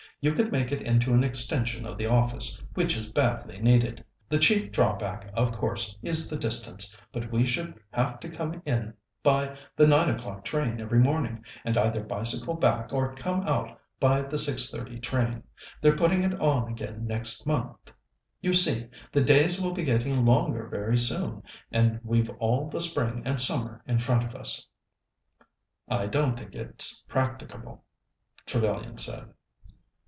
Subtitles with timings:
[0.23, 4.05] You could make it into an extension of the office, which is badly needed.
[4.29, 8.93] The chief drawback, of course, is the distance, but we should have to come in
[9.23, 14.21] by the 9 o'clock train every morning, and either bicycle back or come out by
[14.21, 15.41] the 6.30 train.
[15.81, 17.91] They're putting it on again next month.
[18.41, 21.41] You see, the days will be getting longer very soon,
[21.71, 24.67] and we've all the spring and summer in front of us."
[25.89, 27.85] "I don't think it's practicable,"
[28.45, 29.33] Trevellyan said.